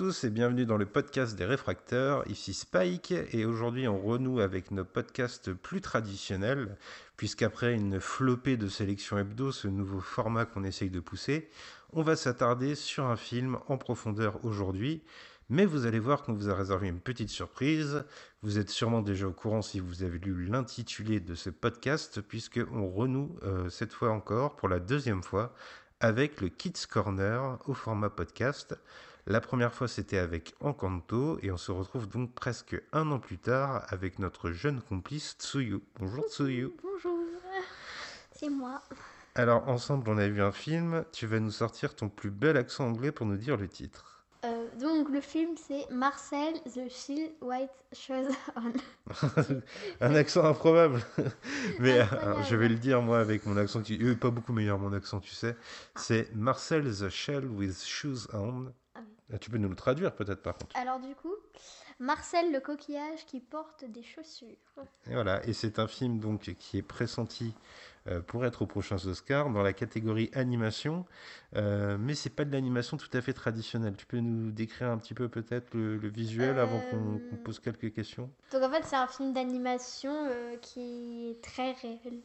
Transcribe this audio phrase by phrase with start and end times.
[0.00, 2.26] Tous et bienvenue dans le podcast des réfracteurs.
[2.26, 6.78] Ici Spike et aujourd'hui on renoue avec nos podcasts plus traditionnels
[7.18, 11.50] puisqu'après une flopée de sélection hebdo, ce nouveau format qu'on essaye de pousser,
[11.92, 15.02] on va s'attarder sur un film en profondeur aujourd'hui.
[15.50, 18.02] Mais vous allez voir qu'on vous a réservé une petite surprise.
[18.42, 22.88] Vous êtes sûrement déjà au courant si vous avez lu l'intitulé de ce podcast, puisqu'on
[22.88, 25.52] renoue euh, cette fois encore, pour la deuxième fois,
[26.00, 28.78] avec le Kids Corner au format podcast.
[29.30, 33.38] La première fois, c'était avec Encanto, et on se retrouve donc presque un an plus
[33.38, 35.78] tard avec notre jeune complice Tsuyu.
[36.00, 36.72] Bonjour Tsuyu.
[36.82, 37.16] Bonjour,
[38.34, 38.82] c'est moi.
[39.36, 41.04] Alors, ensemble, on a vu un film.
[41.12, 44.24] Tu vas nous sortir ton plus bel accent anglais pour nous dire le titre.
[44.44, 48.72] Euh, donc le film c'est Marcel the Shield White Shoes On.
[50.00, 51.02] un accent improbable.
[51.78, 54.54] Mais euh, alors, je vais le dire moi avec mon accent qui est pas beaucoup
[54.54, 55.54] meilleur mon accent, tu sais.
[55.94, 58.72] C'est Marcel the Shell with Shoes On.
[59.32, 60.76] Ah Tu peux nous le traduire peut-être par contre.
[60.76, 61.34] Alors du coup,
[61.98, 64.46] Marcel le coquillage qui porte des chaussures.
[65.06, 67.54] Et voilà, et c'est un film donc qui est pressenti
[68.06, 71.04] euh, pour être aux prochains Oscars dans la catégorie animation,
[71.56, 73.94] euh, mais c'est pas de l'animation tout à fait traditionnelle.
[73.96, 77.36] Tu peux nous décrire un petit peu peut-être le, le visuel avant qu'on Euh, qu'on
[77.36, 78.30] pose quelques questions?
[78.52, 82.20] Donc en fait c'est un film d'animation euh, qui est très réel.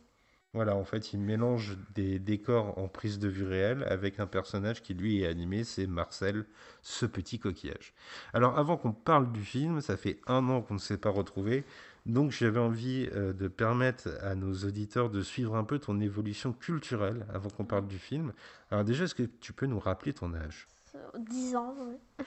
[0.56, 4.82] Voilà, en fait, il mélange des décors en prise de vue réelle avec un personnage
[4.82, 6.46] qui lui est animé, c'est Marcel,
[6.82, 7.94] ce petit coquillage.
[8.34, 11.66] Alors, avant qu'on parle du film, ça fait un an qu'on ne s'est pas retrouvé,
[12.06, 16.54] donc j'avais envie euh, de permettre à nos auditeurs de suivre un peu ton évolution
[16.54, 18.32] culturelle avant qu'on parle du film.
[18.72, 20.70] Alors déjà, est-ce que tu peux nous rappeler ton âge?
[20.96, 22.26] Euh, 10 ans, ouais.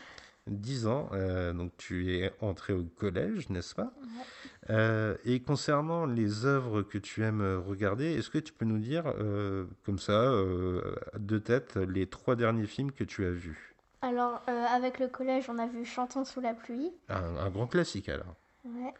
[0.48, 4.70] 10 ans, euh, donc tu es entré au collège, n'est-ce pas Ouais.
[4.70, 9.04] Euh, Et concernant les œuvres que tu aimes regarder, est-ce que tu peux nous dire,
[9.18, 13.74] euh, comme ça, de tête, les trois derniers films que tu as vus?
[14.02, 16.92] Alors avec le collège on a vu Chantons sous la pluie.
[17.08, 18.36] un, un grand classique alors.
[18.64, 18.94] Ouais.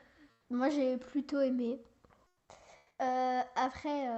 [0.50, 1.78] Moi j'ai plutôt aimé.
[2.98, 4.08] Après,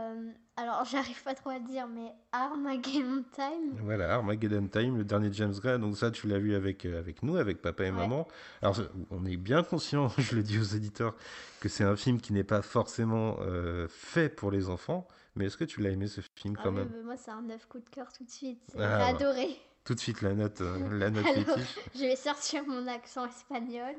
[0.61, 3.73] alors j'arrive pas trop à dire, mais Armageddon Time.
[3.83, 5.79] Voilà, Armageddon Time, le dernier James Gray.
[5.79, 7.97] Donc ça, tu l'as vu avec, euh, avec nous, avec papa et Ouais.
[7.97, 8.27] maman.
[8.63, 8.77] Alors,
[9.11, 11.15] on est bien conscient, je le dis aux éditeurs,
[11.61, 15.07] que c'est un film qui n'est pas forcément euh, fait pour les enfants.
[15.37, 17.43] Mais est-ce que tu l'as aimé ce film Ah quand même mais moi c'est un
[17.43, 18.61] neuf coup de cœur tout de suite.
[18.71, 19.07] Ah, J'ai bah.
[19.07, 19.49] adoré.
[19.85, 21.59] Tout de suite la note, euh, la note Alors,
[21.95, 23.95] je vais sortir mon accent espagnol.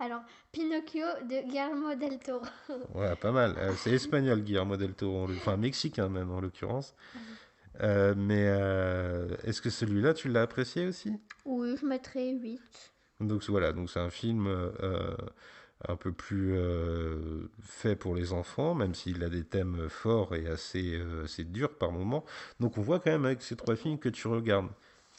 [0.00, 0.22] Alors,
[0.52, 2.44] Pinocchio de Guillermo del Toro.
[2.94, 3.54] Ouais, pas mal.
[3.58, 6.94] Euh, c'est espagnol, Guillermo del Toro, enfin mexicain même en l'occurrence.
[7.82, 11.12] Euh, mais euh, est-ce que celui-là, tu l'as apprécié aussi?
[11.44, 12.60] Oui, je mettrais 8.
[13.20, 14.48] Donc voilà, donc c'est un film
[15.88, 20.46] un peu plus euh, fait pour les enfants, même s'il a des thèmes forts et
[20.46, 22.24] assez, euh, assez durs par moments.
[22.60, 24.68] Donc on voit quand même avec ces trois films que tu regardes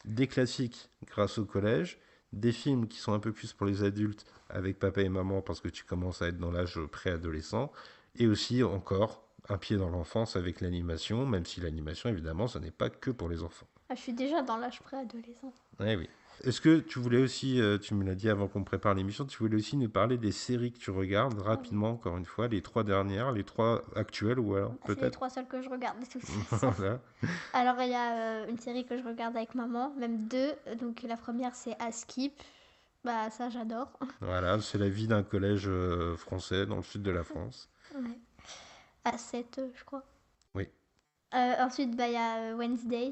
[0.04, 1.98] des classiques grâce au collège,
[2.36, 5.60] des films qui sont un peu plus pour les adultes avec papa et maman parce
[5.60, 7.72] que tu commences à être dans l'âge préadolescent,
[8.18, 12.70] et aussi encore un pied dans l'enfance avec l'animation, même si l'animation évidemment ce n'est
[12.70, 13.66] pas que pour les enfants.
[13.88, 15.52] Ah, je suis déjà dans l'âge préadolescent.
[15.84, 16.08] Eh oui.
[16.44, 19.38] Est-ce que tu voulais aussi, euh, tu me l'as dit avant qu'on prépare l'émission, tu
[19.38, 22.84] voulais aussi nous parler des séries que tu regardes rapidement, encore une fois, les trois
[22.84, 25.98] dernières, les trois actuelles ou alors Ah, C'est les peut-être trois seules que je regarde
[25.98, 26.70] de toute façon.
[26.76, 27.00] Voilà.
[27.54, 30.52] Alors, il y a euh, une série que je regarde avec maman, même deux.
[30.78, 32.34] Donc, la première, c'est Askip.
[33.02, 33.88] Bah, ça, j'adore.
[34.20, 37.70] Voilà, c'est la vie d'un collège euh, français dans le sud de la France.
[37.94, 38.18] Ouais.
[39.04, 40.04] À 7, je crois.
[41.34, 43.10] Euh, ensuite, bah, il y a euh, Wednesday.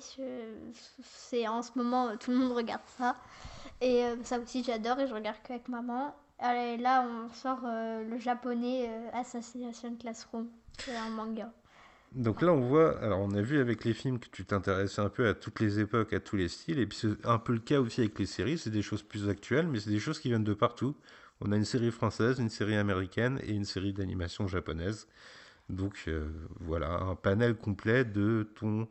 [1.02, 3.16] C'est en ce moment, euh, tout le monde regarde ça.
[3.80, 6.14] Et ça aussi, j'adore et je regarde qu'avec maman.
[6.38, 10.48] Allez, là, on sort le japonais Assassination Classroom.
[10.78, 11.52] C'est un manga.
[12.12, 15.08] Donc là, on voit, alors on a vu avec les films que tu t'intéressais un
[15.08, 17.58] peu à toutes les époques, à tous les styles, et puis c'est un peu le
[17.58, 20.28] cas aussi avec les séries, c'est des choses plus actuelles, mais c'est des choses qui
[20.28, 20.94] viennent de partout.
[21.40, 25.08] On a une série française, une série américaine et une série d'animation japonaise.
[25.70, 26.28] Donc euh,
[26.60, 28.88] voilà, un panel complet de ton,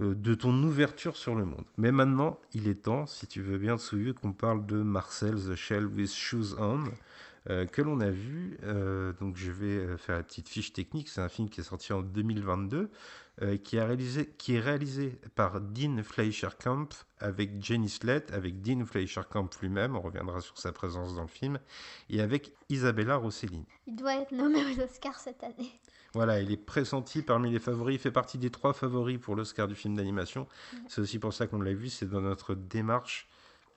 [0.00, 1.64] euh, de ton ouverture sur le monde.
[1.76, 5.54] Mais maintenant, il est temps, si tu veux bien, Tsuyu, qu'on parle de Marcel The
[5.54, 6.84] Shell with Shoes On.
[7.50, 8.56] euh, que l'on a vu.
[9.20, 11.08] Donc je vais faire la petite fiche technique.
[11.08, 12.88] C'est un film qui est sorti en 2022,
[13.40, 16.88] euh, qui, a réalisé, qui est réalisé par Dean Fleischerkamp
[17.18, 21.58] avec Jenny Slett, avec Dean Fleischerkamp lui-même, on reviendra sur sa présence dans le film,
[22.10, 23.64] et avec Isabella Rossellini.
[23.86, 25.72] Il doit être nommé aux Oscars cette année.
[26.14, 29.66] Voilà, il est pressenti parmi les favoris, il fait partie des trois favoris pour l'Oscar
[29.66, 30.46] du film d'animation.
[30.88, 33.28] C'est aussi pour ça qu'on l'a vu, c'est dans notre démarche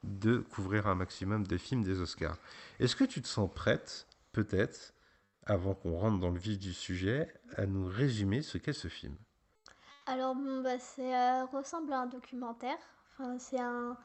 [0.04, 2.38] de couvrir un maximum de films des Oscars.
[2.80, 4.94] Est-ce que tu te sens prête, peut-être,
[5.46, 9.16] avant qu'on rentre dans le vif du sujet, à nous résumer ce qu'est ce film?
[10.06, 12.78] Alors, bon, bah, ça ressemble à un documentaire.
[13.14, 13.98] Enfin, c'est un...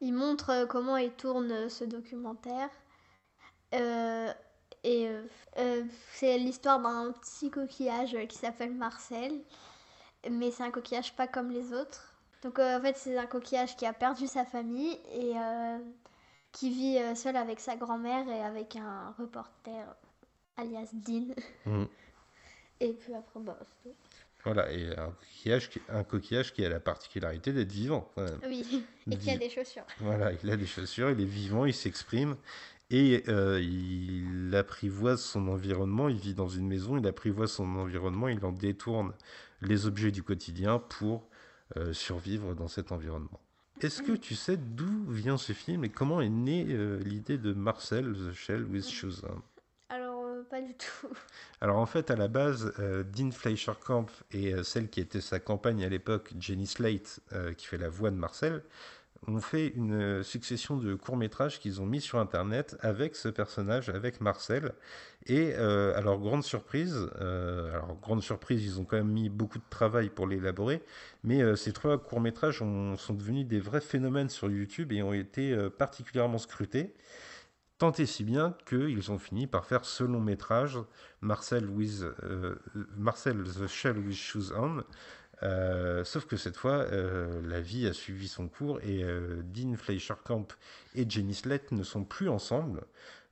[0.00, 2.68] Il montre euh, comment il tourne euh, ce documentaire.
[3.74, 4.32] Euh,
[4.84, 5.22] et euh,
[5.58, 5.82] euh,
[6.12, 9.32] c'est l'histoire d'un petit coquillage euh, qui s'appelle Marcel.
[10.30, 12.14] Mais c'est un coquillage pas comme les autres.
[12.42, 15.32] Donc en fait, c'est un coquillage qui a perdu sa famille et
[16.52, 19.84] qui vit seul avec sa grand-mère et avec un reporter
[20.56, 21.34] alias Dean.
[21.66, 21.88] Mhm.
[22.80, 23.96] Et puis après, bah, c'est tout.
[24.44, 28.10] Voilà, et un coquillage, qui, un coquillage qui a la particularité d'être vivant.
[28.14, 28.40] quand même.
[28.46, 29.86] Oui, et qui a des chaussures.
[30.00, 32.36] Voilà, il a des chaussures, il est vivant, il s'exprime
[32.90, 36.08] et euh, il apprivoise son environnement.
[36.08, 39.12] Il vit dans une maison, il apprivoise son environnement, il en détourne
[39.62, 41.26] les objets du quotidien pour
[41.76, 43.40] euh, survivre dans cet environnement.
[43.80, 47.52] Est-ce que tu sais d'où vient ce film et comment est née euh, l'idée de
[47.52, 49.26] Marcel The Shell with Shoes
[49.88, 51.08] Alors, pas du tout.
[51.60, 52.72] alors en fait, à la base,
[53.12, 57.20] Dean Fleischerkamp et euh, celle qui était sa compagne à l'époque, Jenny Slate,
[57.56, 58.62] qui fait la voix de Marcel,
[59.26, 64.20] ont fait une succession de courts-métrages qu'ils ont mis sur Internet avec ce personnage, avec
[64.20, 64.72] Marcel.
[65.26, 69.58] Et euh, leur grande surprise, euh, alors grande surprise, ils ont quand même mis beaucoup
[69.58, 70.82] de travail pour l'élaborer,
[71.22, 75.14] mais euh, ces trois courts-métrages ont- sont devenus des vrais phénomènes sur YouTube et ont
[75.14, 76.94] été particulièrement scrutés.
[77.78, 80.78] Tant et si bien qu'ils ont fini par faire ce long métrage,
[81.20, 81.68] Marcel,
[82.96, 84.84] Marcel the Shell with Shoes On.
[85.44, 89.76] Euh, sauf que cette fois, euh, la vie a suivi son cours et euh, Dean
[89.76, 90.46] Fleischerkamp
[90.94, 92.82] et Jenny Slett ne sont plus ensemble.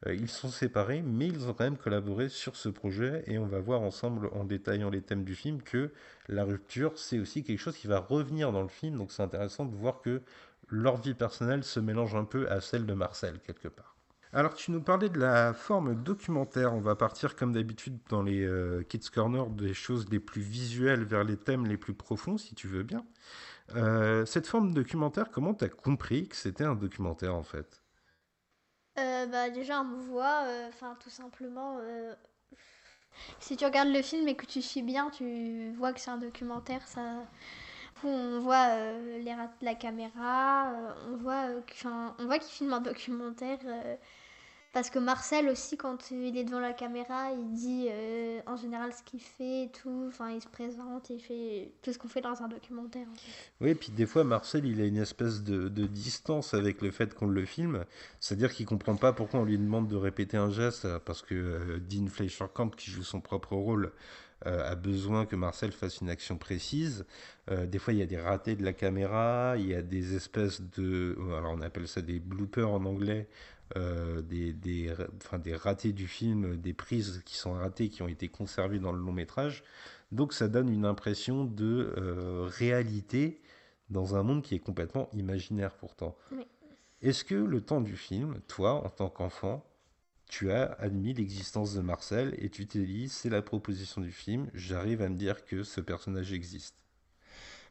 [0.06, 3.46] Euh, ils sont séparés, mais ils ont quand même collaboré sur ce projet et on
[3.46, 5.92] va voir ensemble en détaillant les thèmes du film que
[6.28, 8.98] la rupture, c'est aussi quelque chose qui va revenir dans le film.
[8.98, 10.22] Donc c'est intéressant de voir que
[10.68, 13.91] leur vie personnelle se mélange un peu à celle de Marcel quelque part.
[14.34, 18.42] Alors tu nous parlais de la forme documentaire, on va partir comme d'habitude dans les
[18.42, 22.54] euh, Kids Corner des choses les plus visuelles vers les thèmes les plus profonds si
[22.54, 23.04] tu veux bien.
[23.74, 27.82] Euh, cette forme documentaire, comment tu as compris que c'était un documentaire en fait?
[28.98, 31.78] Euh, bah, déjà, on voit, euh, enfin, tout simplement,
[33.38, 36.18] si tu regardes le film et que tu suis bien, tu vois que c'est un
[36.18, 36.86] documentaire.
[36.88, 37.26] Ça...
[38.04, 38.68] On voit
[39.20, 40.72] les rats de la caméra,
[41.08, 41.60] on voit euh,
[42.18, 43.60] on voit qu'il filme un documentaire.
[44.72, 48.92] Parce que Marcel aussi, quand il est devant la caméra, il dit euh, en général
[48.92, 50.06] ce qu'il fait et tout.
[50.08, 53.06] Enfin, il se présente, il fait tout ce qu'on fait dans un documentaire.
[53.60, 57.14] Oui, et puis des fois Marcel il a une espèce de, distance avec le fait
[57.14, 57.84] qu'on le filme,
[58.18, 61.78] c'est-à-dire qu'il comprend pas pourquoi on lui demande de répéter un geste, parce que euh,
[61.78, 63.92] Dean Fleischerkamp qui joue son propre rôle
[64.44, 67.04] a besoin que Marcel fasse une action précise.
[67.50, 70.14] Euh, des fois, il y a des ratés de la caméra, il y a des
[70.14, 71.16] espèces de...
[71.36, 73.28] Alors, on appelle ça des bloopers en anglais,
[73.76, 78.08] euh, des, des, enfin, des ratés du film, des prises qui sont ratées, qui ont
[78.08, 79.64] été conservées dans le long métrage.
[80.10, 83.40] Donc, ça donne une impression de euh, réalité
[83.90, 86.16] dans un monde qui est complètement imaginaire pourtant.
[86.30, 86.44] Oui.
[87.02, 89.64] Est-ce que le temps du film, toi, en tant qu'enfant,
[90.32, 94.48] tu as admis l'existence de Marcel et tu t'es dit, c'est la proposition du film,
[94.54, 96.74] j'arrive à me dire que ce personnage existe.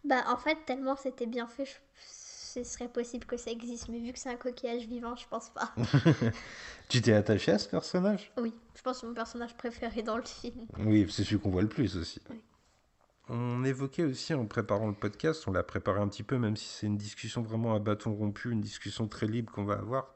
[0.06, 1.72] Bah, en fait, tellement c'était bien fait, je-
[2.06, 3.90] ce serait possible que ça existe.
[3.90, 5.74] Mais vu que c'est un coquillage vivant, je pense pas.
[6.88, 8.32] Tu t'es attaché à ce personnage?
[8.38, 10.68] Oui, je pense que c'est mon personnage préféré dans le film.
[10.78, 12.22] Oui, c'est celui qu'on voit le plus aussi.
[12.30, 12.44] Oui.
[13.28, 16.66] On évoquait aussi en préparant le podcast, on l'a préparé un petit peu, même si
[16.68, 20.14] c'est une discussion vraiment à bâton rompu, une discussion très libre qu'on va avoir,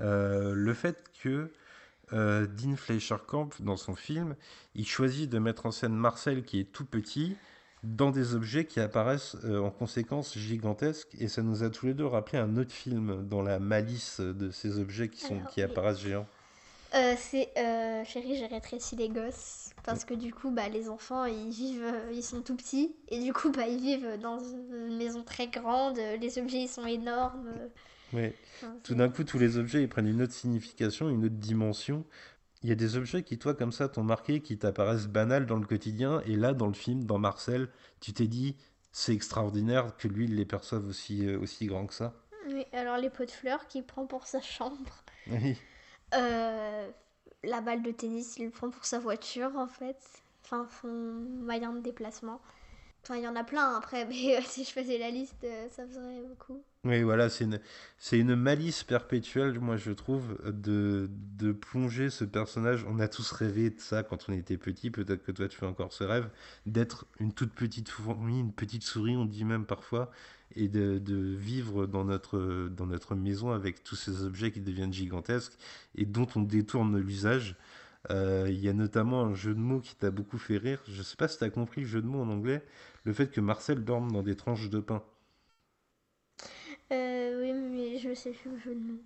[0.00, 1.52] euh, le fait que
[2.12, 4.36] euh, Dean Fleischerkamp, dans son film,
[4.74, 7.36] il choisit de mettre en scène Marcel qui est tout petit
[7.82, 11.94] dans des objets qui apparaissent euh, en conséquence gigantesques, et ça nous a tous les
[11.94, 15.62] deux rappelé un autre film dans la malice de ces objets qui, sont, Alors, qui
[15.62, 16.28] apparaissent géants.
[16.94, 19.70] Euh, c'est euh, Chérie, j'ai rétréci les gosses.
[19.84, 22.94] Parce que du coup, bah, les enfants, ils vivent, euh, ils sont tout petits.
[23.08, 25.98] Et du coup, bah, ils vivent dans une maison très grande.
[26.20, 27.50] Les objets, ils sont énormes.
[28.12, 28.32] Oui.
[28.56, 32.04] enfin, Tout d'un coup, tous les objets ils prennent une autre signification, une autre dimension.
[32.62, 35.56] Il y a des objets qui, toi, comme ça, t'ont marqué, qui t'apparaissent banals dans
[35.56, 36.20] le quotidien.
[36.26, 37.68] Et là, dans le film, dans Marcel,
[38.00, 38.56] tu t'es dit,
[38.92, 42.14] c'est extraordinaire que lui, il les perçoive aussi, euh, aussi grand que ça.
[42.46, 45.02] oui, alors les pots de fleurs qu'il prend pour sa chambre.
[45.28, 45.56] Oui.
[46.14, 46.90] Euh,
[47.44, 49.98] la balle de tennis, il le prend pour sa voiture en fait.
[50.44, 52.40] Enfin, son moyen de déplacement.
[53.04, 55.68] Enfin, il y en a plein après, mais euh, si je faisais la liste, euh,
[55.70, 56.62] ça ferait beaucoup.
[56.84, 57.60] Oui, voilà, c'est une,
[57.98, 62.84] c'est une malice perpétuelle, moi je trouve, de, de plonger ce personnage.
[62.88, 65.66] On a tous rêvé de ça quand on était petit, peut-être que toi tu fais
[65.66, 66.28] encore ce rêve,
[66.66, 70.10] d'être une toute petite fourmi, une petite souris, on dit même parfois,
[70.56, 74.92] et de, de vivre dans notre, dans notre maison avec tous ces objets qui deviennent
[74.92, 75.56] gigantesques
[75.94, 77.56] et dont on détourne l'usage.
[78.10, 80.82] Euh, Il y a notamment un jeu de mots qui t'a beaucoup fait rire.
[80.88, 82.64] Je sais pas si tu as compris le jeu de mots en anglais,
[83.04, 85.02] le fait que Marcel dorme dans des tranches de pain.
[86.92, 89.00] Euh, oui, mais je sais plus le jeu de mots.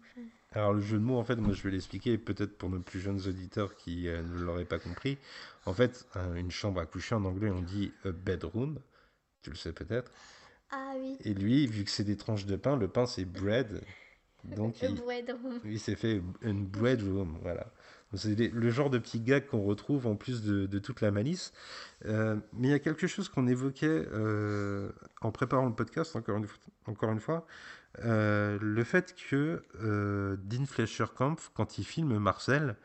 [0.52, 2.98] Alors le jeu de mots, en fait, moi je vais l'expliquer, peut-être pour nos plus
[3.00, 5.18] jeunes auditeurs qui euh, ne l'auraient pas compris.
[5.66, 8.80] En fait, un- une chambre à coucher en anglais, on dit a bedroom,
[9.42, 10.12] tu le sais peut-être.
[10.70, 13.82] Ah oui, Et lui, vu que c'est des tranches de pain, le pain c'est bread,
[14.44, 15.02] donc il,
[15.64, 17.72] il s'est fait une breadroom, voilà.
[18.16, 21.52] C'est le genre de petit gag qu'on retrouve en plus de, toute la malice.
[22.04, 26.36] Euh, mais il y a quelque chose qu'on évoquait euh, en préparant le podcast, encore
[26.36, 27.46] une, fois-
[28.04, 29.62] euh, le fait que
[30.44, 32.76] Dean Fleischer-Kampf, quand il filme Marcel,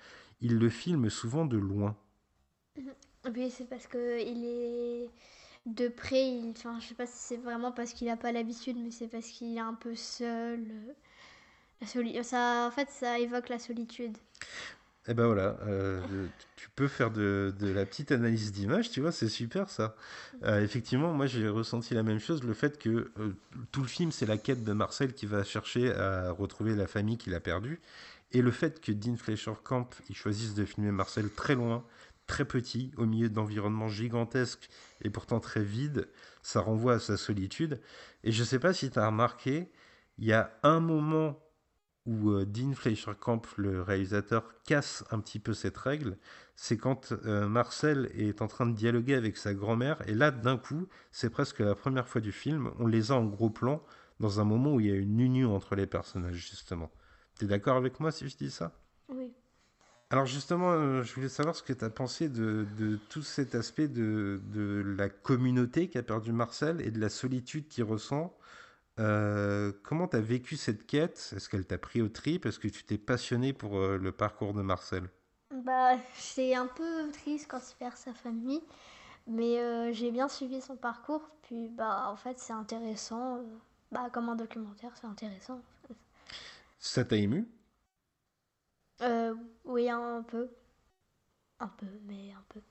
[0.42, 1.96] il le filme souvent de loin.
[3.36, 5.10] Oui, c'est parce que il est
[5.66, 6.28] de près.
[6.28, 6.52] Il...
[6.52, 9.28] Enfin, je sais pas si c'est vraiment parce qu'il a pas l'habitude, mais c'est parce
[9.28, 10.66] qu'il est un peu seul.
[11.82, 14.18] en fait, ça évoque la solitude.
[15.08, 16.00] Et ben voilà, euh,
[16.56, 19.96] tu peux faire de, la petite analyse d'image, tu vois, c'est super ça.
[20.44, 23.36] Euh, effectivement, moi j'ai ressenti la même chose, le fait que euh,
[23.72, 27.18] tout le film c'est la quête de Marcel qui va chercher à retrouver la famille
[27.18, 27.82] qu'il a perdue,
[28.32, 31.84] et le fait que Dean Fleischer-Kampf il choisisse de filmer Marcel très loin,
[32.28, 34.70] très petit, au milieu d'environnements gigantesques
[35.02, 36.08] et pourtant très vides,
[36.44, 37.82] ça renvoie à sa solitude.
[38.24, 39.72] Et je sais pas si tu as remarqué,
[40.20, 41.40] il y a un moment
[42.06, 46.18] où euh, Dean Fleischer-Kampf, le réalisateur, casse un petit peu cette règle,
[46.56, 50.58] c'est quand euh, Marcel est en train de dialoguer avec sa grand-mère, et là, d'un
[50.58, 53.84] coup, c'est presque la première fois du film, on les a en gros plan,
[54.20, 56.92] dans un moment où il y a une union entre les personnages, justement.
[57.40, 58.80] T'es d'accord avec moi si je dis ça?
[59.10, 59.34] Oui.
[60.10, 63.56] alors justement, euh, je voulais savoir ce que tu as pensé de, de tout cet
[63.56, 68.36] aspect de, de la communauté qu'a perdu Marcel et de la solitude qu'il ressent.
[69.00, 71.34] Euh, comment tu as vécu cette quête?
[71.36, 72.46] Est-ce qu'elle t'a pris au trip?
[72.46, 75.10] Est-ce que tu t'es passionné pour euh, le parcours de Marcel?
[75.52, 78.62] Bah, c'est un peu triste quand il perd sa famille,
[79.28, 81.30] mais euh, j'ai bien suivi son parcours.
[81.44, 83.42] Puis, bah, en fait, c'est intéressant.
[83.92, 85.62] bah, comme un documentaire, c'est intéressant.
[86.80, 87.48] Ça t'a ému?
[89.02, 90.50] Euh, oui, un peu.
[91.62, 92.62] Un peu, mais un peu.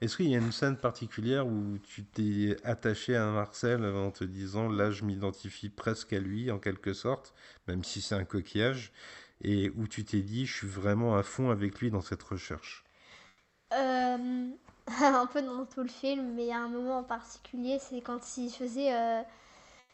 [0.00, 4.22] Est-ce qu'il y a une scène particulière où tu t'es attaché à Marcel en te
[4.22, 7.34] disant là je m'identifie presque à lui en quelque sorte,
[7.66, 8.92] même si c'est un coquillage,
[9.42, 12.84] et où tu t'es dit je suis vraiment à fond avec lui dans cette recherche?
[13.72, 14.50] Euh,
[15.02, 18.00] un peu dans tout le film, mais il y a un moment en particulier, c'est
[18.00, 19.20] quand il faisait euh,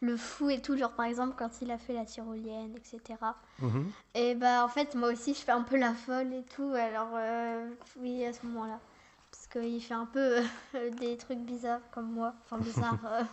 [0.03, 3.01] le fou et tout, genre par exemple quand il a fait la tyrolienne, etc.
[3.61, 3.91] Mhm.
[4.15, 7.11] Et bah en fait, moi aussi, je fais un peu la folle et tout, alors
[7.15, 8.79] euh, oui, à ce moment-là.
[9.55, 10.43] Qu'il fait un peu
[10.75, 13.25] euh, des trucs bizarres comme moi, enfin bizarres, euh,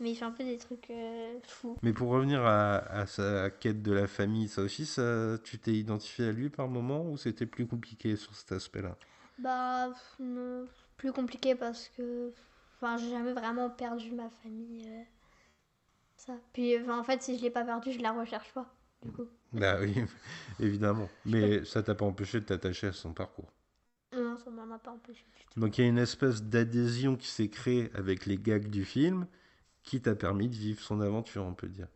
[0.00, 1.78] mais il fait un peu des trucs euh, fous.
[1.82, 5.72] Mais pour revenir à, à sa quête de la famille, ça aussi, ça, tu t'es
[5.74, 8.96] identifié à lui par moment ou c'était plus compliqué sur cet aspect-là?
[9.38, 12.32] Bah, non, plus compliqué parce que,
[12.76, 14.86] enfin, j'ai jamais vraiment perdu ma famille.
[14.88, 15.02] euh,
[16.16, 16.34] ça.
[16.52, 18.66] Puis, enfin, en fait, si je l'ai pas perdu, je la recherche pas.
[19.02, 19.94] Du coup, Bah oui,
[20.60, 21.08] évidemment.
[21.24, 23.50] Mais ça t'a pas empêché de t'attacher à son parcours.
[24.50, 25.24] Non, ça m'en a pas empêché.
[25.36, 25.60] du tout.
[25.60, 29.26] Donc il y a une espèce d'adhésion qui s'est créée avec les gags du film
[29.82, 31.88] qui t'a permis de vivre son aventure, on peut dire.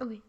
[0.00, 0.22] Oui.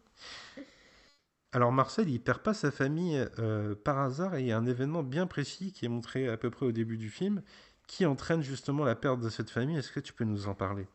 [1.52, 4.66] Alors Marcel, il perd pas sa famille euh, par hasard et il y a un
[4.66, 7.42] événement bien précis qui est montré à peu près au début du film
[7.86, 9.76] qui entraîne justement la perte de cette famille.
[9.76, 10.86] Est-ce que tu peux nous en parler?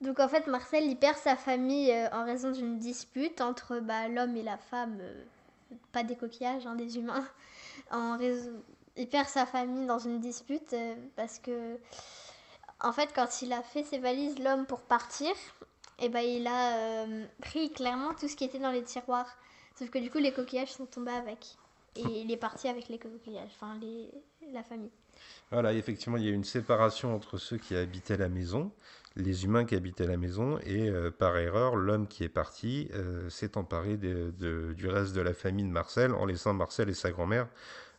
[0.00, 4.08] Donc, en fait, Marcel, il perd sa famille euh, en raison d'une dispute entre bah,
[4.08, 5.24] l'homme et la femme, euh,
[5.92, 7.26] pas des coquillages, hein, des humains.
[7.90, 8.52] En raison...
[8.96, 11.76] Il perd sa famille dans une dispute euh, parce que,
[12.80, 15.32] en fait, quand il a fait ses valises, l'homme, pour partir,
[15.98, 19.28] et ben il a euh, pris clairement tout ce qui était dans les tiroirs.
[19.78, 21.56] Sauf que du coup, les coquillages sont tombés avec.
[21.96, 24.10] Et il est parti avec les coquillages, enfin, les...
[24.52, 24.90] la famille.
[25.50, 28.70] Voilà, effectivement, il y a une séparation entre ceux qui habitaient la maison,
[29.16, 33.28] les humains qui habitaient la maison, et euh, par erreur, l'homme qui est parti euh,
[33.28, 36.94] s'est emparé de- de- du reste de la famille de Marcel en laissant Marcel et
[36.94, 37.48] sa grand-mère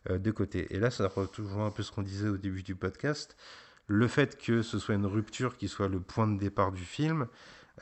[0.08, 0.74] de côté.
[0.74, 3.36] Et là, ça rejoint un peu ce qu'on disait au début du podcast.
[3.86, 7.26] Le fait que ce soit une rupture qui soit le point de départ du film,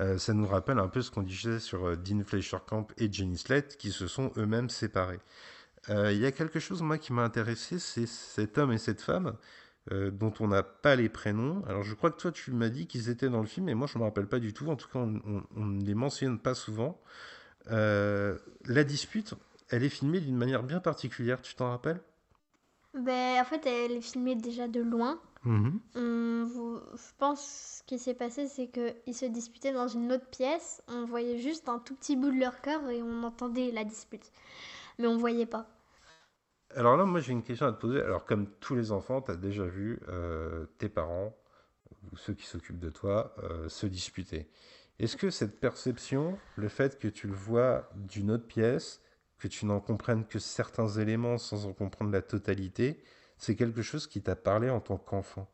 [0.01, 3.37] euh, ça nous rappelle un peu ce qu'on disait sur euh, Dean Fleischer-Camp et Jenny
[3.37, 5.21] Slate qui se sont eux-mêmes séparés.
[5.89, 9.01] Euh, Il y a quelque chose, moi, qui m'a intéressé, c'est cet homme et cette
[9.01, 9.37] femme
[9.93, 11.65] euh, dont on n'a pas les prénoms.
[11.67, 13.87] Alors, je crois que toi, tu m'as dit qu'ils étaient dans le film, mais moi,
[13.87, 14.69] je ne me rappelle pas du tout.
[14.69, 17.01] En tout cas, on, ne les mentionne pas souvent.
[17.71, 19.35] Euh, la dispute,
[19.69, 22.01] elle est filmée d'une manière bien particulière, tu t'en rappelles?
[22.95, 25.21] Ben, en fait, elle est filmée déjà de loin.
[25.45, 25.81] Mhm.
[25.95, 30.27] On vous- Je pense ce qui s'est passé, c'est qu'ils se disputaient dans une autre
[30.27, 30.83] pièce.
[30.89, 34.31] On voyait juste un tout petit bout de leur cœur et on entendait la dispute.
[34.99, 35.67] Mais on voyait pas.
[36.77, 38.01] Alors là, moi, j'ai une question à te poser.
[38.01, 41.35] Alors, comme tous les enfants, tu as déjà vu euh, tes parents
[42.13, 44.49] ou ceux qui s'occupent de toi euh, se disputer.
[44.99, 49.01] Est-ce que cette perception, le fait que tu le vois d'une autre pièce,
[49.41, 53.03] que tu n'en comprennes que certains éléments sans en comprendre la totalité,
[53.39, 55.49] c'est quelque chose qui t'a parlé en tant qu'enfant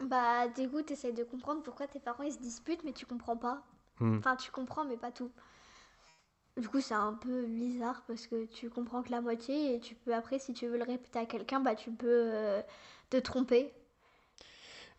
[0.00, 3.36] Bah, du coup, t'essayes de comprendre pourquoi tes parents ils se disputent, mais tu comprends
[3.36, 3.64] pas.
[4.00, 4.20] Hmm.
[4.20, 5.32] Enfin, tu comprends, mais pas tout.
[6.58, 9.94] Du coup, c'est un peu bizarre parce que tu comprends que la moitié et tu
[9.94, 12.60] peux, après, si tu veux le répéter à quelqu'un, bah, tu peux euh,
[13.10, 13.72] te tromper.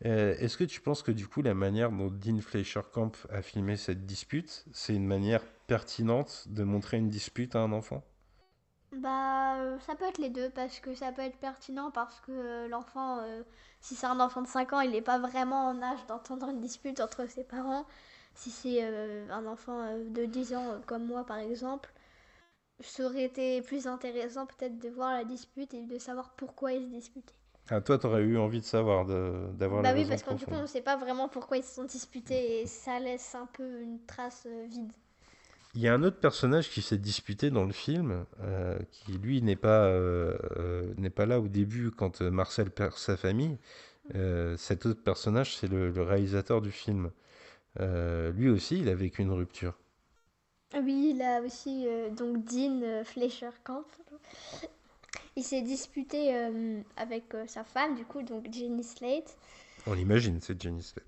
[0.06, 3.76] Euh, Est-ce que tu penses que du coup, la manière dont Dean Fleischer-Camp a filmé
[3.78, 8.04] cette dispute, c'est une manière pertinente de montrer une dispute à un enfant?
[8.92, 12.32] Bah, euh, ça peut être les deux parce que ça peut être pertinent parce que
[12.32, 13.44] euh, l'enfant, euh,
[13.82, 16.60] si c'est un enfant de 5 ans, il n'est pas vraiment en âge d'entendre une
[16.60, 17.86] dispute entre ses parents.
[18.36, 21.92] Si c'est euh, un enfant euh, de 10 ans comme moi par exemple,
[22.82, 26.84] ça aurait été plus intéressant peut-être de voir la dispute et de savoir pourquoi ils
[26.86, 27.36] se disputaient.
[27.70, 30.46] Ah, toi, t'aurais eu envie de savoir, de- d'avoir Bah la oui, parce que du
[30.46, 33.46] coup, on ne sait pas vraiment pourquoi ils se sont disputés et ça laisse un
[33.48, 34.92] peu une trace vide.
[35.76, 39.42] Il y a un autre personnage qui s'est disputé dans le film, euh, qui lui
[39.42, 43.58] n'est pas, euh, euh, n'est pas là au début quand Marcel perd sa famille.
[44.58, 47.12] Cet autre personnage, c'est le, le réalisateur du film.
[47.80, 49.78] Lui aussi, il a vécu une rupture.
[50.74, 51.86] Oui, il a aussi
[52.18, 53.86] donc Dean Fleischer-Camp.
[55.36, 56.36] Il s'est disputé
[56.98, 59.38] avec sa femme, du coup, donc Jenny Slate.
[59.86, 61.06] On l'imagine, c'est Jenny Slate.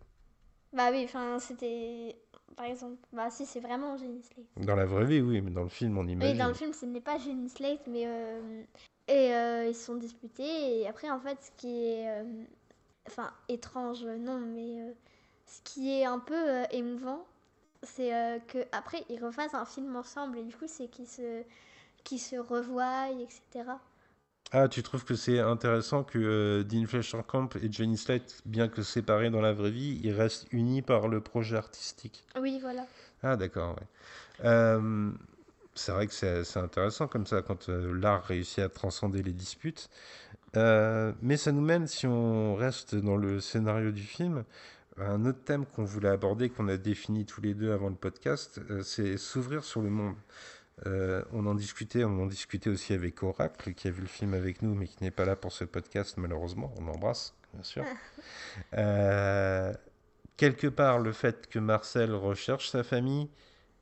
[0.72, 2.16] Bah oui, enfin, c'était.
[2.56, 4.66] Par exemple, bah si, c'est vraiment Jenny Slate.
[4.66, 6.38] Dans la vraie vie, oui, mais dans le film, on Oui, imagine.
[6.38, 8.04] dans le film, ce n'est pas Jenny Slate, mais.
[8.06, 8.64] euh,
[9.08, 12.10] Et euh, ils se sont disputés, et après, en fait, ce qui est.
[12.10, 12.44] euh,
[13.08, 14.94] Enfin, étrange, non, mais.
[15.48, 17.26] Ce qui est un peu émouvant,
[17.84, 18.12] c'est
[18.48, 21.44] que après ils refassent un film ensemble, et du coup, c'est qu'ils se.
[22.04, 23.70] qu'ils se revoient, etc.
[24.54, 28.82] Ah, tu trouves que c'est intéressant que euh, Dean Fleischer-Camp et Jenny Slate, bien que
[28.82, 32.86] séparés dans la vraie vie, ils restent unis par le projet artistique Oui, voilà.
[33.24, 34.46] Ah, d'accord, ouais.
[34.46, 35.10] Euh,
[35.74, 39.90] c'est vrai que c'est intéressant comme ça quand euh, l'art réussit à transcender les disputes.
[40.54, 44.44] Mais ça nous mène, si on reste dans le scénario du film,
[44.98, 47.96] à un autre thème qu'on voulait aborder, qu'on a défini tous les deux avant le
[47.96, 50.16] podcast, c'est s'ouvrir sur le monde.
[50.88, 54.34] Euh, on en discutait, on en discutait aussi avec Oracle, qui a vu le film
[54.34, 56.74] avec nous, mais qui n'est pas là pour ce podcast, malheureusement.
[56.78, 57.86] On l'embrasse, bien sûr.
[58.74, 59.74] Euh,
[60.36, 63.30] quelque part, le fait que Marcel recherche sa famille,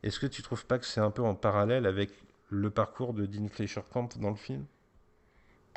[0.04, 2.12] est-ce que tu trouves pas que c'est un peu en parallèle avec
[2.50, 4.66] le parcours de Dean Fleischer-Camp dans le film?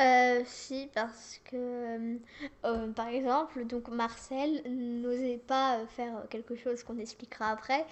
[0.01, 2.19] Euh, si, parce que,
[2.65, 7.87] euh, par exemple, donc Marcel n'osait pas faire quelque chose qu'on expliquera après.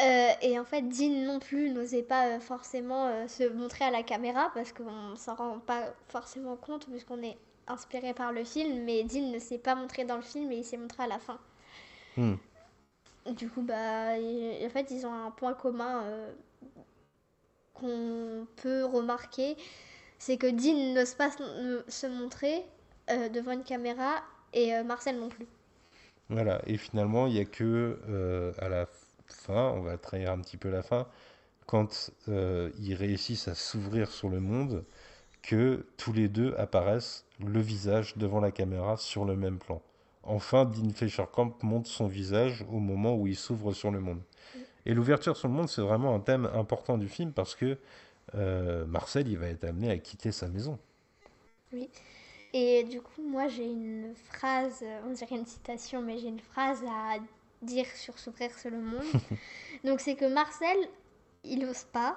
[0.00, 3.90] Euh, et en fait, Dean non plus n'osait pas euh, forcément euh, se montrer à
[3.90, 8.84] la caméra parce qu'on s'en rend pas forcément compte puisqu'on est inspiré par le film.
[8.84, 11.18] Mais Dean ne s'est pas montré dans le film et il s'est montré à la
[11.18, 11.38] fin.
[12.16, 12.36] Hmm.
[13.36, 16.32] Du coup, bah, en fait, ils ont un point commun euh,
[17.74, 19.56] qu'on peut remarquer,
[20.18, 22.64] c'est que Dean n'ose pas se, montrer
[23.08, 25.46] devant une caméra et Marcel non plus.
[26.30, 29.01] Voilà, et finalement, il n'y a que à la fin,
[29.48, 31.06] on va trahir un petit peu la fin,
[31.66, 34.84] quand euh, ils réussissent à s'ouvrir sur le monde,
[35.42, 39.82] que tous les deux apparaissent le visage devant la caméra sur le même plan.
[40.22, 44.20] Enfin, Dean Fleischer-Camp montre son visage au moment où il s'ouvre sur le monde.
[44.86, 47.78] Et l'ouverture sur le monde, c'est vraiment un thème important du film parce que
[48.34, 50.78] euh, Marcel, il va être amené à quitter sa maison.
[52.52, 56.82] Et du coup, moi, j'ai une phrase, on dirait une citation, mais j'ai une phrase
[56.84, 57.16] à
[57.62, 59.04] dire sur s'ouvrir sur le monde.
[59.84, 60.76] Donc, c'est que Marcel,
[61.44, 62.16] il n'ose pas,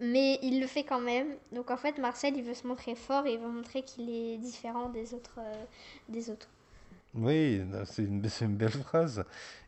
[0.00, 1.28] mais il le fait quand même.
[1.52, 4.38] Donc, en fait, Marcel, il veut se montrer fort et il veut montrer qu'il est
[4.38, 5.38] différent des autres.
[5.38, 5.64] euh,
[6.08, 6.48] des autres.
[7.14, 9.24] Oui, c'est une, c'est une belle phrase.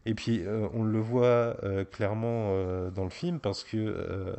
[0.07, 4.37] Et puis, euh, on le voit euh, clairement dans le film parce que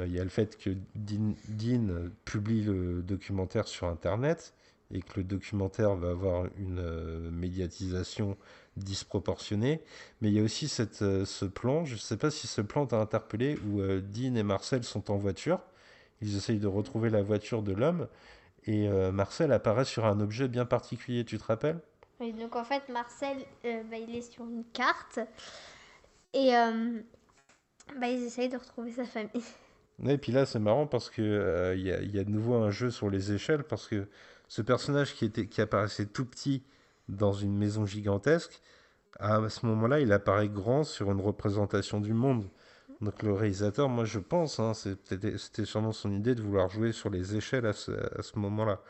[0.00, 4.54] il y a le fait que Dean, Dean publie le documentaire sur Internet
[4.90, 8.36] et que le documentaire va avoir une médiatisation
[8.76, 9.82] disproportionnée.
[10.20, 12.60] Mais il y a aussi cette, euh, ce plan, je ne sais pas si ce
[12.60, 15.60] plan t'a interpellé, où euh, Dean et Marcel sont en voiture.
[16.20, 18.08] Ils essayent de retrouver la voiture de l'homme.
[18.64, 21.80] Et euh, Marcel apparaît sur un objet bien particulier, tu te rappelles?
[22.22, 25.18] Oui, donc en fait, Marcel, euh, bah, il est sur une carte.
[26.32, 27.00] Et euh,
[28.00, 29.42] bah, ils essayent de retrouver sa famille.
[30.06, 32.70] Et puis là, c'est marrant parce que euh, il y y a de nouveau un
[32.70, 34.08] jeu sur les échelles parce que
[34.48, 36.62] ce personnage qui était, qui apparaissait tout petit
[37.08, 38.60] dans une maison gigantesque,
[39.18, 42.48] à ce moment-là, il apparaît grand sur une représentation du monde.
[43.00, 47.10] Donc le réalisateur, moi je pense, hein, c'était sûrement son idée de vouloir jouer sur
[47.10, 48.80] les échelles à ce, à ce moment-là.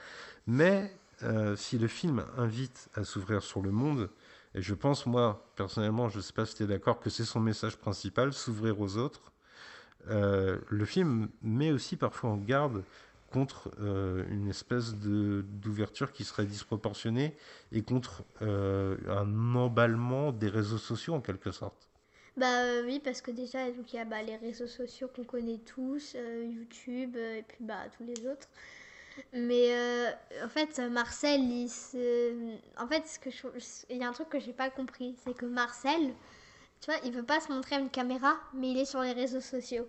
[0.46, 4.10] Mais euh, si le film invite à s'ouvrir sur le monde,
[4.54, 7.24] et je pense, moi, personnellement, je ne sais pas si tu es d'accord, que c'est
[7.24, 9.32] son message principal, s'ouvrir aux autres,
[10.08, 12.82] euh, le film met aussi parfois en garde
[13.32, 17.36] contre euh, une espèce d'ouverture qui serait disproportionnée
[17.72, 21.88] et contre euh, un emballement des réseaux sociaux en quelque sorte.
[22.36, 25.24] Bah euh, oui, parce que déjà, donc, il y a bah, les réseaux sociaux qu'on
[25.24, 28.48] connaît tous, YouTube et puis bah, tous les autres.
[29.34, 29.74] Mais
[30.44, 32.56] en fait, Marcel, il se...
[32.78, 35.34] En fait, ce que je- il y a un truc que j'ai pas compris, c'est
[35.36, 36.14] que Marcel,
[36.80, 39.12] tu vois, il veut pas se montrer à une caméra, mais il est sur les
[39.12, 39.88] réseaux sociaux.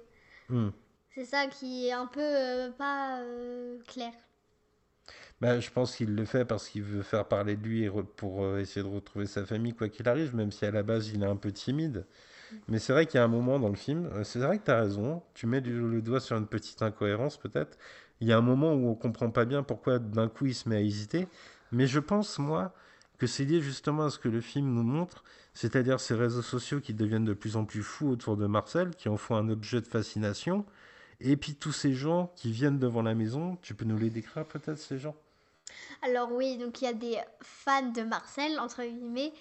[0.49, 0.69] Hmm.
[1.15, 4.11] C'est ça qui est un peu euh, pas euh, clair.
[5.41, 8.43] Bah, je pense qu'il le fait parce qu'il veut faire parler de lui et pour
[8.43, 11.23] euh, essayer de retrouver sa famille, quoi qu'il arrive, même si à la base il
[11.23, 12.05] est un peu timide.
[12.69, 14.71] Mais c'est vrai qu'il y a un moment dans le film, c'est vrai que tu
[14.71, 17.77] as raison, tu mets du- le doigt sur une petite incohérence peut-être.
[18.21, 20.69] Il y a un moment où on comprend pas bien pourquoi d'un coup il se
[20.69, 21.27] met à hésiter.
[21.71, 22.73] Mais je pense, moi,
[23.19, 25.23] que c'est lié justement à ce que le film nous montre,
[25.53, 29.09] c'est-à-dire ces réseaux sociaux qui deviennent de plus en plus fous autour de Marcel, qui
[29.09, 30.65] en font un objet de fascination.
[31.25, 34.45] Et puis tous ces gens qui viennent devant la maison, tu peux nous les décrire
[34.45, 35.15] peut-être ces gens?
[36.01, 39.31] Alors oui, donc il y a des fans de Marcel, entre guillemets,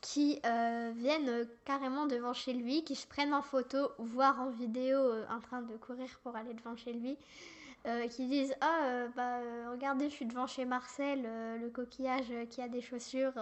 [0.00, 4.98] qui euh, viennent carrément devant chez lui, qui se prennent en photo, voire en vidéo
[4.98, 7.16] euh, en train de courir pour aller devant chez lui,
[7.86, 9.38] euh, qui disent Ah, euh, bah,
[9.70, 11.22] regardez, je suis devant chez Marcel,
[11.60, 13.34] le coquillage qui a des chaussures.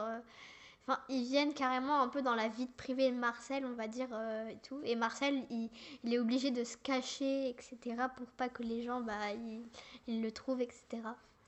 [0.87, 4.09] Enfin, ils viennent carrément un peu dans la vie privée de Marcel, on va dire,
[4.13, 4.81] euh, et tout.
[4.85, 5.71] Et Marcel, il,
[6.05, 7.77] il est obligé de se cacher, etc.,
[8.17, 9.63] pour pas que les gens, bah, ils,
[10.07, 10.87] ils le trouvent, etc.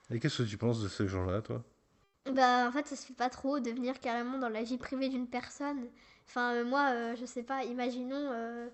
[0.09, 1.63] Et qu'est-ce que tu penses de ces gens-là, toi?
[2.31, 5.07] Bah, en fait, ça se fait pas trop de venir carrément dans la vie privée
[5.07, 5.87] d'une personne.
[6.27, 8.69] Enfin, euh, moi, euh, je sais pas, imaginons.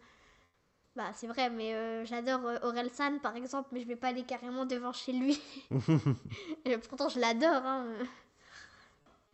[0.96, 4.24] Bah, c'est vrai, mais euh, j'adore euh, Orelsan par exemple, mais je vais pas aller
[4.24, 5.42] carrément devant chez lui.
[6.66, 7.86] Et pourtant, je l'adore, hein.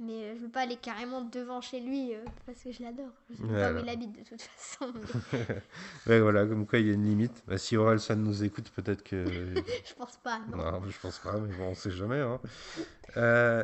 [0.03, 3.11] Mais euh, je veux pas aller carrément devant chez lui euh, parce que je l'adore.
[3.29, 4.91] Je sais pas où il habite de toute façon.
[6.07, 7.43] mais Ouais, voilà, comme quoi il y a une limite.
[7.47, 9.25] Bah, si Aurel San nous écoute, peut-être que.
[9.55, 10.57] je pense pas, non.
[10.57, 12.19] non, je pense pas, mais bon, on sait jamais.
[12.19, 12.39] hein.
[13.17, 13.63] Euh,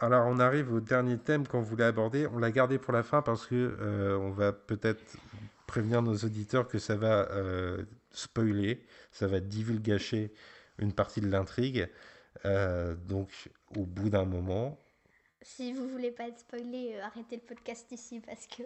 [0.00, 2.26] alors, on arrive au dernier thème qu'on voulait aborder.
[2.26, 5.16] On l'a gardé pour la fin parce que euh, on va peut-être
[5.66, 10.32] prévenir nos auditeurs que ça va euh, spoiler, ça va divulgacher
[10.78, 11.88] une partie de l'intrigue.
[12.44, 13.30] Donc,
[13.76, 14.78] au bout d'un moment,
[15.42, 18.62] Si vous voulez pas être spoilé, euh, arrêtez le podcast ici parce que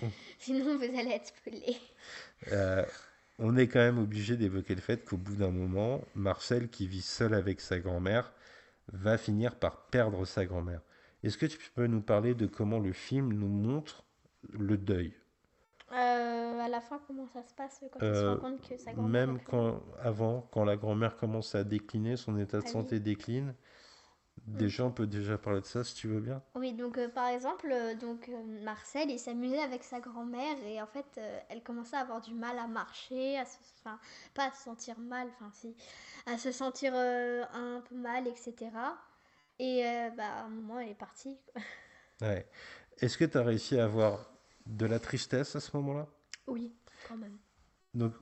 [0.38, 1.76] sinon vous allez être spoilé.
[2.52, 2.84] Euh,
[3.38, 7.02] on est quand même obligé d'évoquer le fait qu'au bout d'un moment, Marcel, qui vit
[7.02, 8.32] seul avec sa grand-mère,
[8.92, 10.80] va finir par perdre sa grand-mère.
[11.22, 14.04] Est-ce que tu peux nous parler de comment le film nous montre
[14.50, 15.12] le deuil?
[15.92, 18.92] Euh, à la fin, comment ça se passe quand il se rend compte que sa
[18.92, 23.00] grand-mère Même quand, avant, quand la grand-mère commence à décliner, son état de Ah santé
[23.00, 23.54] décline.
[24.44, 26.40] Déjà, on peut déjà parler de ça si tu veux bien.
[26.54, 30.80] Oui, donc euh, par exemple, euh, donc euh, Marcel, il s'amusait avec sa grand-mère et
[30.80, 33.98] en fait, elle commençait à avoir du mal à marcher, à se, enfin,
[34.34, 35.74] pas à se sentir mal, enfin si,
[36.26, 38.54] à se sentir un peu mal, etc.
[39.58, 39.82] Et
[40.16, 41.38] bah, à un moment, elle est partie.
[42.22, 42.48] Ouais.
[42.98, 44.32] Est-ce que tu as réussi à avoir
[44.64, 46.08] de la tristesse à ce moment-là?
[46.46, 46.72] Oui,
[47.06, 47.36] quand même.
[47.92, 48.14] Donc,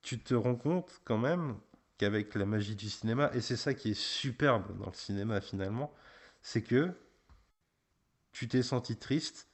[0.00, 1.60] tu te rends compte quand même
[2.00, 5.92] qu'avec la magie du cinéma, et c'est ça qui est superbe dans le cinéma finalement,
[6.40, 6.92] c'est que
[8.32, 9.48] tu t'es senti triste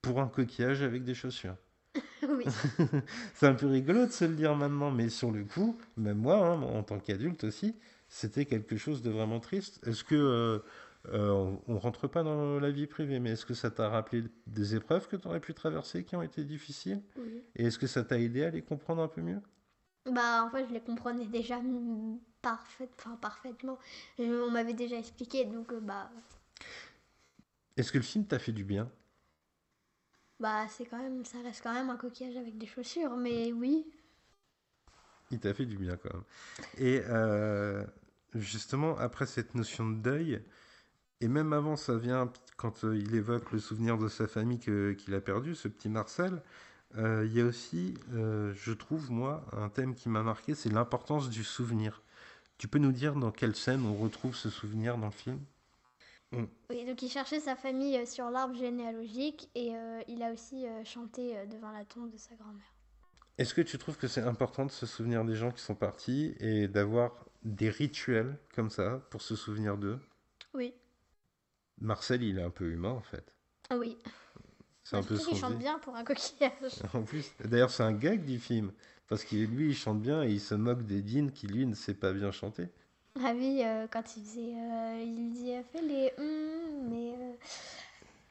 [0.00, 1.56] pour un coquillage avec des chaussures.
[2.22, 2.44] oui.
[3.34, 6.36] C'est un peu rigolo de se le dire maintenant, mais sur le coup, même moi,
[6.46, 7.76] hein, en tant qu'adulte aussi,
[8.08, 9.80] c'était quelque chose de vraiment triste.
[9.86, 10.58] Est-ce que, euh,
[11.12, 14.24] euh, on, on rentre pas dans la vie privée, mais est-ce que ça t'a rappelé
[14.46, 17.02] des épreuves que tu aurais pu traverser qui ont été difficiles?
[17.16, 17.44] oui.
[17.56, 19.40] Et est-ce que ça t'a aidé à les comprendre un peu mieux?
[20.06, 21.60] Bah, en fait, je les comprenais déjà
[22.42, 23.78] parfait, enfin, parfaitement.
[24.18, 26.10] On m'avait déjà expliqué, donc euh, bah,
[27.76, 28.90] Est-ce que le film t'a fait du bien?
[30.38, 33.84] bah, c'est quand même, ça reste quand même un coquillage avec des chaussures, mais oui.
[35.30, 36.22] Il t'a fait du bien quand même.
[36.78, 37.84] Et euh,
[38.34, 40.42] justement, après cette notion de deuil,
[41.20, 45.14] et même avant, ça vient quand euh, il évoque le souvenir de sa famille qu'il
[45.14, 46.42] a perdu, ce petit Marcel,
[46.96, 51.28] Il y a aussi, euh, je trouve, moi, un thème qui m'a marqué, c'est l'importance
[51.28, 52.02] du souvenir.
[52.56, 55.40] Tu peux nous dire dans quelle scène on retrouve ce souvenir dans le film?
[56.70, 60.66] Oui, donc il cherchait sa famille euh, sur l'arbre généalogique et euh, il a aussi
[60.66, 62.74] euh, chanté euh, devant la tombe de sa grand-mère.
[63.38, 66.34] Est-ce que tu trouves que c'est important de se souvenir des gens qui sont partis
[66.40, 69.98] et d'avoir des rituels comme ça pour se souvenir d'eux?
[70.54, 70.74] Oui.
[71.80, 73.34] Marcel, il est un peu humain en fait.
[73.70, 73.96] Ah Oui.
[74.84, 75.58] C'est un peu Surtout qu'il son chante vie.
[75.58, 76.52] bien pour un coquillage.
[76.94, 78.72] En plus, d'ailleurs, c'est un gag du film.
[79.08, 81.94] Parce que lui, il chante bien et il se moque d'Edine qui, lui, ne sait
[81.94, 82.68] pas bien chanter.
[83.16, 84.54] Ah oui, euh, quand il faisait.
[84.56, 87.14] euh, il dit euh, fais les hum, mais.
[87.16, 87.32] euh,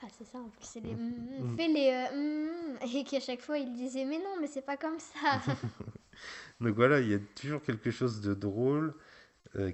[0.02, 1.56] Ah, c'est ça en plus, c'est les hum, Mm.
[1.56, 5.00] fais les hum, et qu'à chaque fois il disait mais non, mais c'est pas comme
[5.00, 5.42] ça.
[6.62, 8.94] Donc voilà, il y a toujours quelque chose de drôle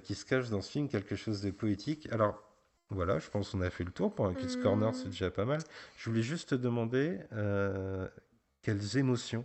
[0.04, 2.08] qui se cache dans ce film, quelque chose de poétique.
[2.12, 2.42] Alors,
[2.90, 4.14] voilà, je pense qu'on a fait le tour.
[4.14, 4.62] Pour un Kids Mm.
[4.62, 5.60] Corner, c'est déjà pas mal.
[5.96, 8.08] Je voulais juste te demander euh,
[8.62, 9.44] quelles émotions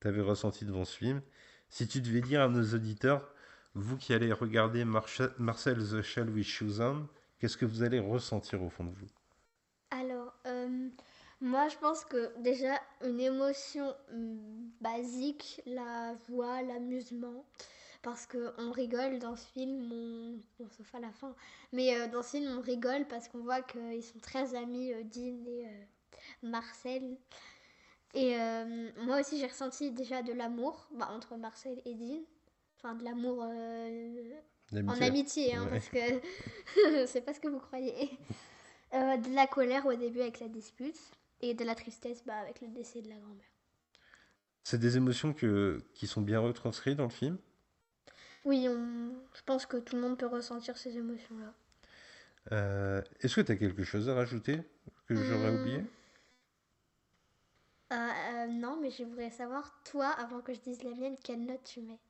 [0.00, 1.22] tu avais ressenties devant ce film?
[1.68, 3.32] Si tu devais dire à nos auditeurs,
[3.74, 5.30] vous qui allez regarder Marcel
[5.78, 7.06] The Shell with Shoes On,
[7.38, 9.08] qu'est-ce que vous allez ressentir au fond de vous?
[9.90, 10.88] Alors, euh,
[11.40, 14.38] moi je pense que déjà une émotion hum,
[14.80, 17.44] basique, la joie, l'amusement,
[18.02, 20.38] parce que on rigole dans ce film, on...
[20.58, 21.34] bon, sauf à la fin,
[21.72, 25.02] mais euh, dans ce film on rigole parce qu'on voit qu'ils sont très amis, euh,
[25.04, 25.84] Dean et euh,
[26.42, 27.16] Marcel.
[28.12, 28.34] Et
[29.04, 32.22] moi aussi j'ai ressenti déjà de l'amour bah, entre Marcel et Dean,
[32.76, 33.44] enfin de l'amour
[34.72, 35.70] en amitié, hein, Ouais.
[35.70, 38.10] parce que c'est pas ce que vous croyez.
[38.92, 40.98] Euh, de la colère au début avec la dispute
[41.40, 43.46] et de la tristesse bah, avec le décès de la grand-mère.
[44.64, 47.38] C'est des émotions que, qui sont bien retranscrites dans le film
[48.44, 49.14] Oui, on...
[49.34, 51.54] je pense que tout le monde peut ressentir ces émotions-là.
[52.52, 54.60] Euh, Est-ce que tu as quelque chose à rajouter
[55.06, 55.54] que j'aurais Hmm.
[55.54, 55.84] oublié?
[57.92, 61.62] Euh, euh, non, mais j'aimerais savoir, toi, avant que je dise la mienne, quelle note
[61.64, 62.00] tu mets?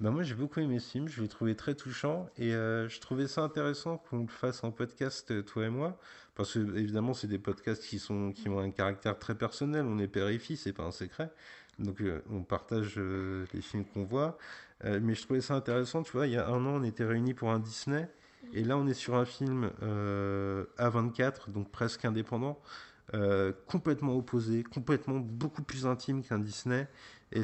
[0.00, 3.26] Bah moi j'ai beaucoup aimé ce film, je l'ai trouvé très touchant et je trouvais
[3.26, 5.98] ça intéressant qu'on le fasse en podcast toi et moi
[6.34, 9.98] parce que évidemment c'est des podcasts qui sont qui ont un caractère très personnel, on
[9.98, 11.32] est père et fils, c'est pas un secret.
[11.78, 14.38] Donc euh, on partage euh, les films qu'on voit
[14.84, 17.04] Euh, mais je trouvais ça intéressant, tu vois, il y a un an on était
[17.04, 18.08] réunis pour un Disney
[18.52, 22.60] et là on est sur un film euh, A24 donc presque indépendant
[23.66, 26.86] complètement opposé, complètement beaucoup plus intime qu'un Disney
[27.32, 27.42] et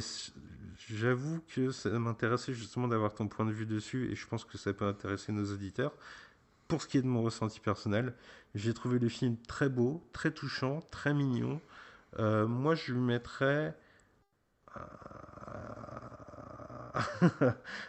[0.89, 4.57] j'avoue que ça m'intéressait justement d'avoir ton point de vue dessus et je pense que
[4.59, 5.93] ça peut intéresser nos auditeurs.
[6.67, 8.13] Pour ce qui est de mon ressenti personnel,
[8.53, 11.59] j'ai trouvé le film très beau, très touchant, très mignon.
[12.19, 13.75] Moi, je lui mettrais.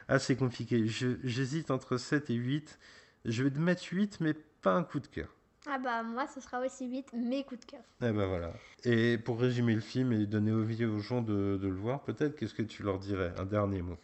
[0.09, 0.87] ah, c'est compliqué.
[0.87, 2.79] J'hésite entre 7 et 8.
[3.25, 5.29] Je vais te mettre 8, mais pas un coup de cœur.
[5.68, 7.83] Ah bah moi, ce sera aussi vite mes coups de cœur.
[8.01, 8.53] Eh ben voilà.
[8.85, 12.37] Et pour résumer le film et donner envie aux gens de, de le voir, peut-être,
[12.37, 13.33] qu'est-ce que tu leur dirais?
[13.37, 13.99] Un dernier mot.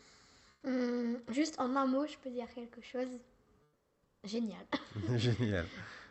[0.65, 3.09] Hum, juste en un mot, je peux dire quelque chose.
[4.25, 4.65] Génial.
[5.17, 5.67] Génial.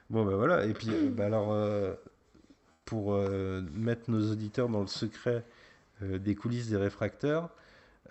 [0.09, 0.65] Bon, ben voilà.
[0.65, 1.95] Et puis, euh, bah alors, euh,
[2.85, 5.43] pour euh, mettre nos auditeurs dans le secret
[6.01, 7.49] des coulisses des réfracteurs,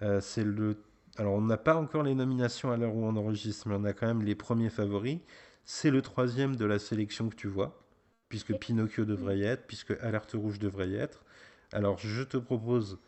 [0.02, 0.82] euh, c'est le.
[1.16, 3.92] Alors, on n'a pas encore les nominations à l'heure où on enregistre, mais on a
[3.92, 5.18] quand même les premiers favoris.
[5.64, 7.84] C'est le troisième de la sélection que tu vois,
[8.28, 11.24] puisque Pinocchio devrait y être, puisque Alerte Rouge devrait y être.
[11.72, 12.98] Alors, je te propose,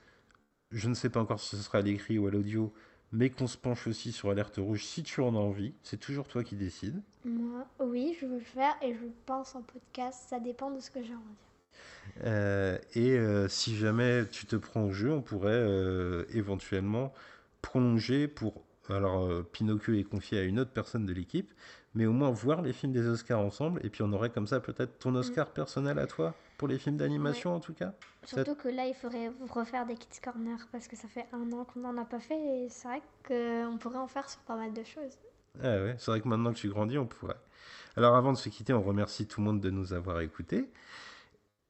[0.71, 2.73] je ne sais pas encore si ce sera à l'écrit ou à l'audio,
[3.13, 5.75] mais qu'on se penche aussi sur Alerte Rouge si tu en as envie.
[5.83, 7.03] C'est toujours toi qui décides.
[7.25, 10.25] Moi, oui, je veux le faire et je pense en podcast.
[10.29, 11.52] Ça dépend de ce que j'ai envie.
[12.25, 17.13] Euh, et euh, si jamais tu te prends au jeu, on pourrait euh, éventuellement
[17.61, 18.65] prolonger pour.
[18.89, 21.53] Alors, Pinocchio est confié à une autre personne de l'équipe,
[21.95, 24.59] mais au moins voir les films des Oscars ensemble, et puis on aurait comme ça
[24.59, 27.93] peut-être ton Oscar personnel à toi, pour les films d'animation en tout cas.
[28.25, 31.65] Surtout que là, il faudrait refaire des Kids Corner parce que ça fait un an
[31.65, 34.73] qu'on n'en a pas fait et c'est vrai qu'on pourrait en faire sur pas mal
[34.73, 35.19] de choses.
[35.63, 37.41] Ah ouais, c'est vrai que maintenant que tu grandis, on pourrait.
[37.97, 40.69] Alors avant de se quitter, on remercie tout le monde de nous avoir écoutés.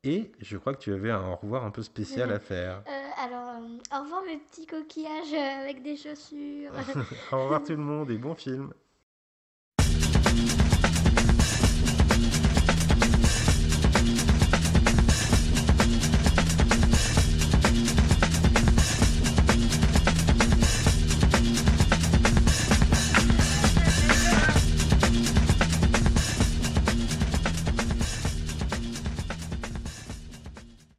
[0.04, 2.82] Et je crois que tu avais un au revoir un peu spécial à faire.
[2.88, 6.72] Euh, alors, euh, au revoir mes petits coquillages euh, avec des chaussures.
[7.32, 8.72] au revoir tout le monde et bon film.